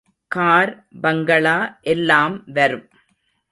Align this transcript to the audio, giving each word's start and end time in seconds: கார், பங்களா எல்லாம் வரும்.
கார், 0.31 0.71
பங்களா 1.01 1.55
எல்லாம் 1.81 2.43
வரும். 2.53 2.85